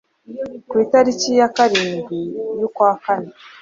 ku 0.69 0.75
itariki 0.85 1.29
ya 1.39 1.47
karindwi 1.55 2.19
y'ukwa 2.59 2.89
kane 3.03 3.31